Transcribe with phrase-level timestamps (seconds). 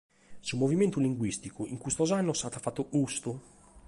[0.47, 3.31] Su Movimentu Linguìsticu in custos annos at fatu custu.